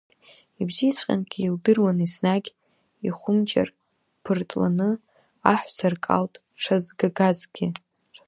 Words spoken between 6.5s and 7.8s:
дшазгагазгьы.